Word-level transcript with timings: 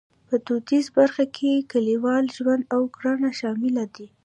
په 0.27 0.35
دودیزه 0.47 0.91
برخه 0.97 1.25
کې 1.35 1.67
کلیوالي 1.71 2.31
ژوند 2.37 2.63
او 2.75 2.81
کرنه 2.95 3.31
شامل 3.39 3.75
دي. 3.95 4.07